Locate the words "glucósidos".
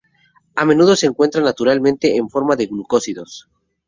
2.65-3.47